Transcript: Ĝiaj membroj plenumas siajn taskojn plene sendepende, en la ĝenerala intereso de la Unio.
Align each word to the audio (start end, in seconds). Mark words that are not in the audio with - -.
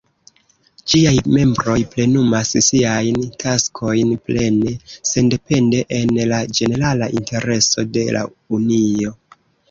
Ĝiaj 0.91 1.11
membroj 1.33 1.73
plenumas 1.89 2.53
siajn 2.67 3.19
taskojn 3.43 4.13
plene 4.29 4.73
sendepende, 5.09 5.83
en 5.97 6.15
la 6.31 6.39
ĝenerala 6.61 7.11
intereso 7.19 7.85
de 7.99 8.07
la 8.17 8.25
Unio. 8.59 9.13